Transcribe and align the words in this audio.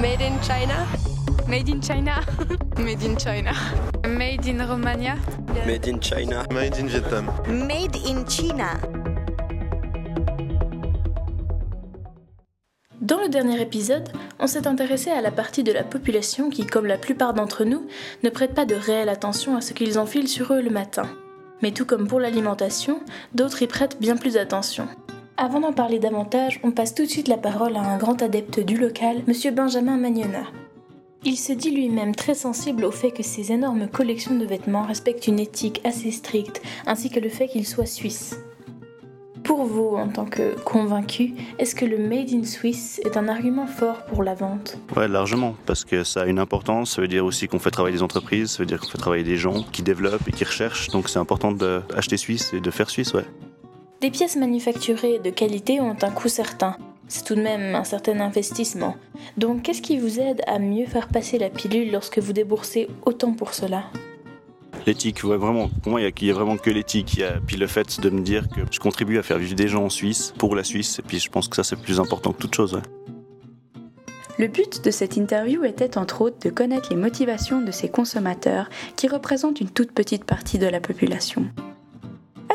Made 0.00 0.22
in 0.22 0.38
China? 0.40 0.86
Made 1.48 1.68
in 1.68 1.80
China. 1.80 2.20
Made 2.78 3.02
in 3.02 3.16
China. 3.16 3.52
Made 4.06 4.46
in 4.46 4.60
Romania. 4.64 5.16
Made 5.66 5.88
in 5.88 5.98
China. 5.98 6.46
Made 6.52 6.78
in 6.78 6.86
Vietnam. 6.86 7.26
Made 7.48 7.96
in 8.06 8.24
China. 8.24 8.78
Dans 13.00 13.20
le 13.20 13.28
dernier 13.28 13.60
épisode, 13.60 14.08
on 14.38 14.46
s'est 14.46 14.68
intéressé 14.68 15.10
à 15.10 15.20
la 15.20 15.32
partie 15.32 15.64
de 15.64 15.72
la 15.72 15.82
population 15.82 16.48
qui, 16.48 16.64
comme 16.64 16.86
la 16.86 16.98
plupart 16.98 17.34
d'entre 17.34 17.64
nous, 17.64 17.88
ne 18.22 18.30
prête 18.30 18.54
pas 18.54 18.66
de 18.66 18.76
réelle 18.76 19.08
attention 19.08 19.56
à 19.56 19.60
ce 19.60 19.72
qu'ils 19.72 19.98
enfilent 19.98 20.28
sur 20.28 20.52
eux 20.52 20.62
le 20.62 20.70
matin. 20.70 21.08
Mais 21.60 21.72
tout 21.72 21.86
comme 21.86 22.06
pour 22.06 22.20
l'alimentation, 22.20 23.00
d'autres 23.34 23.62
y 23.62 23.66
prêtent 23.66 23.98
bien 23.98 24.16
plus 24.16 24.36
attention. 24.36 24.86
Avant 25.40 25.60
d'en 25.60 25.72
parler 25.72 26.00
davantage, 26.00 26.58
on 26.64 26.72
passe 26.72 26.96
tout 26.96 27.04
de 27.04 27.08
suite 27.08 27.28
la 27.28 27.36
parole 27.36 27.76
à 27.76 27.80
un 27.80 27.96
grand 27.96 28.20
adepte 28.22 28.58
du 28.58 28.76
local, 28.76 29.22
monsieur 29.28 29.52
Benjamin 29.52 29.96
Magnona. 29.96 30.42
Il 31.22 31.36
se 31.36 31.52
dit 31.52 31.70
lui-même 31.70 32.12
très 32.12 32.34
sensible 32.34 32.84
au 32.84 32.90
fait 32.90 33.12
que 33.12 33.22
ces 33.22 33.52
énormes 33.52 33.86
collections 33.86 34.34
de 34.34 34.44
vêtements 34.44 34.82
respectent 34.82 35.28
une 35.28 35.38
éthique 35.38 35.80
assez 35.84 36.10
stricte, 36.10 36.60
ainsi 36.88 37.08
que 37.08 37.20
le 37.20 37.28
fait 37.28 37.46
qu'ils 37.46 37.68
soient 37.68 37.86
suisses. 37.86 38.36
Pour 39.44 39.62
vous, 39.62 39.94
en 39.94 40.08
tant 40.08 40.24
que 40.24 40.58
convaincu, 40.64 41.34
est-ce 41.60 41.76
que 41.76 41.84
le 41.84 41.98
Made 41.98 42.32
in 42.32 42.42
Swiss 42.42 43.00
est 43.04 43.16
un 43.16 43.28
argument 43.28 43.68
fort 43.68 44.06
pour 44.06 44.24
la 44.24 44.34
vente? 44.34 44.76
Ouais, 44.96 45.06
largement, 45.06 45.54
parce 45.66 45.84
que 45.84 46.02
ça 46.02 46.22
a 46.22 46.26
une 46.26 46.40
importance. 46.40 46.96
Ça 46.96 47.00
veut 47.00 47.06
dire 47.06 47.24
aussi 47.24 47.46
qu'on 47.46 47.60
fait 47.60 47.70
travailler 47.70 47.94
des 47.94 48.02
entreprises, 48.02 48.50
ça 48.50 48.58
veut 48.58 48.66
dire 48.66 48.80
qu'on 48.80 48.88
fait 48.88 48.98
travailler 48.98 49.22
des 49.22 49.36
gens 49.36 49.62
qui 49.70 49.82
développent 49.82 50.26
et 50.26 50.32
qui 50.32 50.42
recherchent. 50.42 50.88
Donc 50.88 51.08
c'est 51.08 51.20
important 51.20 51.52
d'acheter 51.52 52.16
suisse 52.16 52.52
et 52.52 52.60
de 52.60 52.70
faire 52.72 52.90
suisse, 52.90 53.14
ouais. 53.14 53.24
Des 54.00 54.10
pièces 54.10 54.36
manufacturées 54.36 55.18
de 55.18 55.30
qualité 55.30 55.80
ont 55.80 55.96
un 56.02 56.10
coût 56.10 56.28
certain. 56.28 56.76
C'est 57.08 57.24
tout 57.24 57.34
de 57.34 57.42
même 57.42 57.74
un 57.74 57.82
certain 57.82 58.20
investissement. 58.20 58.94
Donc 59.36 59.62
qu'est-ce 59.62 59.82
qui 59.82 59.98
vous 59.98 60.20
aide 60.20 60.40
à 60.46 60.60
mieux 60.60 60.86
faire 60.86 61.08
passer 61.08 61.36
la 61.36 61.50
pilule 61.50 61.90
lorsque 61.90 62.20
vous 62.20 62.32
déboursez 62.32 62.88
autant 63.04 63.32
pour 63.32 63.54
cela? 63.54 63.86
L'éthique, 64.86 65.24
ouais, 65.24 65.36
vraiment. 65.36 65.68
Pour 65.82 65.90
moi, 65.90 66.00
il 66.00 66.12
n'y 66.22 66.30
a, 66.30 66.34
vraiment 66.34 66.56
que 66.56 66.70
l'éthique. 66.70 67.20
Puis 67.48 67.56
le 67.56 67.66
fait 67.66 68.00
de 68.00 68.08
me 68.08 68.20
dire 68.20 68.48
que 68.48 68.60
je 68.70 68.78
contribue 68.78 69.18
à 69.18 69.24
faire 69.24 69.38
vivre 69.38 69.56
des 69.56 69.66
gens 69.66 69.84
en 69.84 69.90
Suisse, 69.90 70.32
pour 70.38 70.54
la 70.54 70.62
Suisse. 70.62 71.00
Et 71.00 71.02
puis 71.02 71.18
je 71.18 71.28
pense 71.28 71.48
que 71.48 71.56
ça, 71.56 71.64
c'est 71.64 71.80
plus 71.80 71.98
important 71.98 72.32
que 72.32 72.38
toute 72.38 72.54
chose. 72.54 72.74
Ouais. 72.74 72.82
Le 74.38 74.46
but 74.46 74.84
de 74.84 74.92
cette 74.92 75.16
interview 75.16 75.64
était 75.64 75.98
entre 75.98 76.20
autres 76.20 76.38
de 76.38 76.50
connaître 76.50 76.90
les 76.90 76.96
motivations 76.96 77.60
de 77.60 77.72
ces 77.72 77.88
consommateurs 77.88 78.70
qui 78.94 79.08
représentent 79.08 79.60
une 79.60 79.70
toute 79.70 79.90
petite 79.90 80.24
partie 80.24 80.60
de 80.60 80.68
la 80.68 80.78
population. 80.78 81.46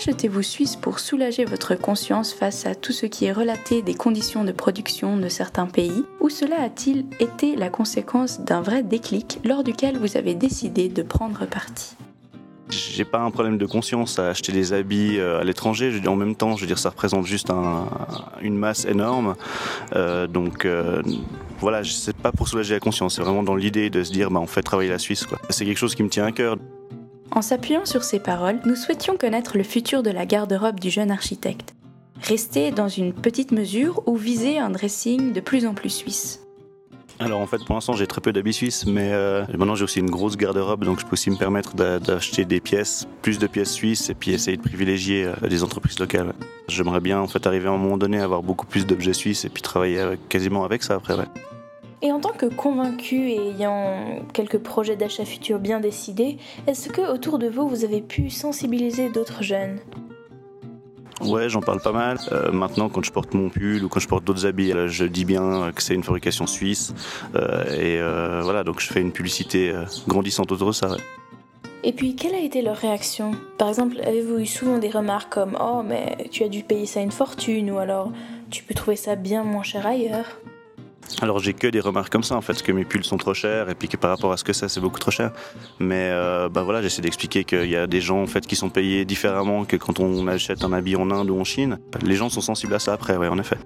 Achetez-vous 0.00 0.42
Suisse 0.42 0.76
pour 0.76 0.98
soulager 0.98 1.44
votre 1.44 1.74
conscience 1.74 2.32
face 2.32 2.64
à 2.64 2.74
tout 2.74 2.90
ce 2.90 3.04
qui 3.04 3.26
est 3.26 3.32
relaté 3.32 3.82
des 3.82 3.92
conditions 3.92 4.44
de 4.44 4.52
production 4.52 5.18
de 5.18 5.28
certains 5.28 5.66
pays 5.66 6.06
Ou 6.20 6.30
cela 6.30 6.62
a-t-il 6.62 7.04
été 7.20 7.54
la 7.54 7.68
conséquence 7.68 8.40
d'un 8.40 8.62
vrai 8.62 8.82
déclic 8.82 9.40
lors 9.44 9.62
duquel 9.62 9.98
vous 9.98 10.16
avez 10.16 10.34
décidé 10.34 10.88
de 10.88 11.02
prendre 11.02 11.44
parti? 11.44 11.96
J'ai 12.70 13.04
pas 13.04 13.18
un 13.18 13.30
problème 13.30 13.58
de 13.58 13.66
conscience 13.66 14.18
à 14.18 14.28
acheter 14.28 14.52
des 14.52 14.72
habits 14.72 15.18
euh, 15.18 15.38
à 15.38 15.44
l'étranger. 15.44 15.92
En 16.06 16.16
même 16.16 16.34
temps, 16.34 16.56
je 16.56 16.62
veux 16.62 16.66
dire, 16.66 16.78
ça 16.78 16.88
représente 16.88 17.26
juste 17.26 17.52
une 18.40 18.56
masse 18.56 18.86
énorme. 18.86 19.34
Euh, 19.96 20.26
donc 20.26 20.64
euh, 20.64 21.02
voilà, 21.58 21.84
c'est 21.84 22.16
pas 22.16 22.32
pour 22.32 22.48
soulager 22.48 22.72
la 22.72 22.80
conscience, 22.80 23.16
c'est 23.16 23.22
vraiment 23.22 23.42
dans 23.42 23.54
l'idée 23.54 23.90
de 23.90 24.02
se 24.02 24.12
dire, 24.12 24.30
bah, 24.30 24.40
on 24.40 24.46
fait 24.46 24.62
travailler 24.62 24.88
la 24.88 24.98
Suisse. 24.98 25.26
C'est 25.50 25.66
quelque 25.66 25.76
chose 25.76 25.94
qui 25.94 26.02
me 26.02 26.08
tient 26.08 26.24
à 26.24 26.32
cœur. 26.32 26.56
En 27.32 27.42
s'appuyant 27.42 27.84
sur 27.84 28.02
ces 28.02 28.18
paroles, 28.18 28.58
nous 28.64 28.74
souhaitions 28.74 29.16
connaître 29.16 29.56
le 29.56 29.62
futur 29.62 30.02
de 30.02 30.10
la 30.10 30.26
garde-robe 30.26 30.80
du 30.80 30.90
jeune 30.90 31.12
architecte. 31.12 31.74
Rester 32.22 32.72
dans 32.72 32.88
une 32.88 33.12
petite 33.12 33.52
mesure 33.52 34.02
ou 34.06 34.16
viser 34.16 34.58
un 34.58 34.70
dressing 34.70 35.32
de 35.32 35.40
plus 35.40 35.66
en 35.66 35.74
plus 35.74 35.90
suisse 35.90 36.40
alors 37.22 37.40
en 37.40 37.46
fait 37.46 37.62
pour 37.66 37.74
l'instant 37.74 37.92
j'ai 37.92 38.06
très 38.06 38.22
peu 38.22 38.32
d'habits 38.32 38.54
suisses 38.54 38.86
mais 38.86 39.10
euh, 39.12 39.44
maintenant 39.50 39.74
j'ai 39.74 39.84
aussi 39.84 40.00
une 40.00 40.08
grosse 40.08 40.38
garde-robe 40.38 40.84
donc 40.86 41.00
je 41.00 41.04
peux 41.04 41.12
aussi 41.12 41.30
me 41.30 41.36
permettre 41.36 41.74
d'acheter 41.74 42.46
des 42.46 42.60
pièces, 42.60 43.06
plus 43.20 43.38
de 43.38 43.46
pièces 43.46 43.72
suisses 43.72 44.08
et 44.08 44.14
puis 44.14 44.32
essayer 44.32 44.56
de 44.56 44.62
privilégier 44.62 45.26
euh, 45.26 45.48
des 45.48 45.62
entreprises 45.62 45.98
locales. 45.98 46.32
J'aimerais 46.68 47.00
bien 47.00 47.20
en 47.20 47.26
fait 47.26 47.46
arriver 47.46 47.68
à 47.68 47.72
un 47.72 47.76
moment 47.76 47.98
donné 47.98 48.20
à 48.20 48.24
avoir 48.24 48.42
beaucoup 48.42 48.64
plus 48.64 48.86
d'objets 48.86 49.12
suisses 49.12 49.44
et 49.44 49.50
puis 49.50 49.60
travailler 49.60 50.02
quasiment 50.30 50.64
avec 50.64 50.82
ça 50.82 50.94
après. 50.94 51.14
Et 52.02 52.12
en 52.12 52.20
tant 52.20 52.32
que 52.32 52.46
convaincu 52.46 53.30
et 53.30 53.50
ayant 53.50 54.24
quelques 54.32 54.58
projets 54.58 54.96
d'achat 54.96 55.26
futurs 55.26 55.58
bien 55.58 55.80
décidés, 55.80 56.38
est-ce 56.66 56.88
que 56.88 57.02
autour 57.02 57.38
de 57.38 57.46
vous 57.46 57.68
vous 57.68 57.84
avez 57.84 58.00
pu 58.00 58.30
sensibiliser 58.30 59.10
d'autres 59.10 59.42
jeunes? 59.42 59.80
Ouais, 61.20 61.50
j'en 61.50 61.60
parle 61.60 61.80
pas 61.82 61.92
mal. 61.92 62.18
Euh, 62.32 62.50
maintenant, 62.50 62.88
quand 62.88 63.04
je 63.04 63.12
porte 63.12 63.34
mon 63.34 63.50
pull 63.50 63.84
ou 63.84 63.88
quand 63.90 64.00
je 64.00 64.08
porte 64.08 64.24
d'autres 64.24 64.46
habits, 64.46 64.72
euh, 64.72 64.88
je 64.88 65.04
dis 65.04 65.26
bien 65.26 65.70
que 65.72 65.82
c'est 65.82 65.94
une 65.94 66.02
fabrication 66.02 66.46
suisse. 66.46 66.94
Euh, 67.34 67.64
et 67.74 68.42
voilà, 68.42 68.64
donc 68.64 68.80
je 68.80 68.90
fais 68.90 69.02
une 69.02 69.12
publicité 69.12 69.74
grandissante 70.08 70.50
autour 70.52 70.68
de 70.68 70.72
ça. 70.72 70.96
Et 71.82 71.92
puis, 71.92 72.14
quelle 72.14 72.34
a 72.34 72.40
été 72.40 72.62
leur 72.62 72.76
réaction? 72.76 73.32
Par 73.58 73.68
exemple, 73.68 74.00
avez-vous 74.00 74.38
eu 74.38 74.46
souvent 74.46 74.78
des 74.78 74.90
remarques 74.90 75.32
comme 75.32 75.56
Oh, 75.60 75.82
mais 75.84 76.28
tu 76.30 76.44
as 76.44 76.48
dû 76.48 76.62
payer 76.62 76.86
ça 76.86 77.00
une 77.00 77.12
fortune 77.12 77.70
ou 77.70 77.78
alors 77.78 78.12
tu 78.50 78.62
peux 78.64 78.74
trouver 78.74 78.96
ça 78.96 79.16
bien 79.16 79.44
moins 79.44 79.62
cher 79.62 79.86
ailleurs 79.86 80.40
alors 81.22 81.38
j'ai 81.38 81.54
que 81.54 81.66
des 81.66 81.80
remarques 81.80 82.12
comme 82.12 82.22
ça 82.22 82.36
en 82.36 82.40
fait, 82.40 82.62
que 82.62 82.72
mes 82.72 82.84
pulls 82.84 83.04
sont 83.04 83.16
trop 83.16 83.34
chers 83.34 83.68
et 83.68 83.74
puis 83.74 83.88
que 83.88 83.96
par 83.96 84.10
rapport 84.10 84.32
à 84.32 84.36
ce 84.36 84.44
que 84.44 84.52
c'est, 84.52 84.68
c'est 84.68 84.80
beaucoup 84.80 84.98
trop 84.98 85.10
cher. 85.10 85.32
Mais 85.78 86.08
euh, 86.10 86.48
bah 86.48 86.62
voilà, 86.62 86.82
j'essaie 86.82 87.02
d'expliquer 87.02 87.44
qu'il 87.44 87.68
y 87.68 87.76
a 87.76 87.86
des 87.86 88.00
gens 88.00 88.22
en 88.22 88.26
fait 88.26 88.46
qui 88.46 88.56
sont 88.56 88.70
payés 88.70 89.04
différemment 89.04 89.64
que 89.64 89.76
quand 89.76 90.00
on 90.00 90.26
achète 90.28 90.64
un 90.64 90.72
habit 90.72 90.96
en 90.96 91.10
Inde 91.10 91.30
ou 91.30 91.40
en 91.40 91.44
Chine. 91.44 91.78
Les 92.02 92.14
gens 92.14 92.28
sont 92.28 92.40
sensibles 92.40 92.74
à 92.74 92.78
ça 92.78 92.92
après, 92.92 93.16
oui 93.16 93.28
en 93.28 93.38
effet. 93.38 93.56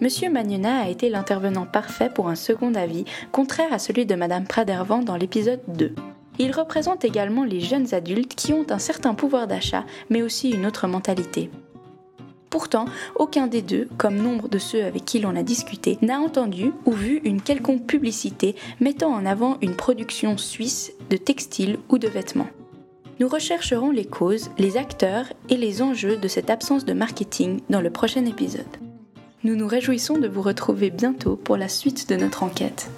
Monsieur 0.00 0.30
Magnona 0.30 0.80
a 0.82 0.88
été 0.88 1.08
l'intervenant 1.08 1.64
parfait 1.64 2.10
pour 2.12 2.28
un 2.28 2.34
second 2.34 2.74
avis, 2.74 3.04
contraire 3.30 3.72
à 3.72 3.78
celui 3.78 4.04
de 4.04 4.16
Madame 4.16 4.46
Pradervan 4.46 5.02
dans 5.02 5.16
l'épisode 5.16 5.60
2. 5.68 5.94
Il 6.38 6.50
représente 6.50 7.04
également 7.04 7.44
les 7.44 7.60
jeunes 7.60 7.94
adultes 7.94 8.34
qui 8.34 8.52
ont 8.52 8.66
un 8.70 8.78
certain 8.78 9.14
pouvoir 9.14 9.46
d'achat, 9.46 9.84
mais 10.10 10.22
aussi 10.22 10.50
une 10.50 10.66
autre 10.66 10.88
mentalité. 10.88 11.50
Pourtant, 12.52 12.84
aucun 13.16 13.46
des 13.46 13.62
deux, 13.62 13.88
comme 13.96 14.16
nombre 14.16 14.46
de 14.46 14.58
ceux 14.58 14.84
avec 14.84 15.06
qui 15.06 15.18
l'on 15.18 15.34
a 15.36 15.42
discuté, 15.42 15.96
n'a 16.02 16.20
entendu 16.20 16.72
ou 16.84 16.92
vu 16.92 17.22
une 17.24 17.40
quelconque 17.40 17.86
publicité 17.86 18.56
mettant 18.78 19.10
en 19.10 19.24
avant 19.24 19.56
une 19.62 19.74
production 19.74 20.36
suisse 20.36 20.92
de 21.08 21.16
textiles 21.16 21.78
ou 21.88 21.96
de 21.96 22.08
vêtements. 22.08 22.50
Nous 23.20 23.28
rechercherons 23.28 23.90
les 23.90 24.04
causes, 24.04 24.50
les 24.58 24.76
acteurs 24.76 25.32
et 25.48 25.56
les 25.56 25.80
enjeux 25.80 26.18
de 26.18 26.28
cette 26.28 26.50
absence 26.50 26.84
de 26.84 26.92
marketing 26.92 27.60
dans 27.70 27.80
le 27.80 27.90
prochain 27.90 28.26
épisode. 28.26 28.66
Nous 29.44 29.56
nous 29.56 29.66
réjouissons 29.66 30.18
de 30.18 30.28
vous 30.28 30.42
retrouver 30.42 30.90
bientôt 30.90 31.36
pour 31.36 31.56
la 31.56 31.70
suite 31.70 32.10
de 32.10 32.16
notre 32.16 32.42
enquête. 32.42 32.90